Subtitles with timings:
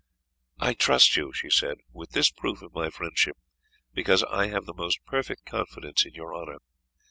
[0.59, 3.37] "I trust you," she said, "with this proof of my friendship,
[3.93, 6.57] because I have the most perfect confidence in your honour.